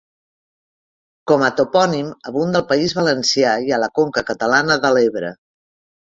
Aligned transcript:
Com 1.31 1.43
a 1.47 1.49
topònim, 1.59 2.07
abunda 2.31 2.57
al 2.61 2.65
País 2.71 2.95
Valencià 2.99 3.51
i 3.67 3.69
a 3.77 3.79
la 3.83 3.89
conca 3.99 4.23
catalana 4.31 4.79
de 4.87 4.91
l'Ebre. 4.97 5.31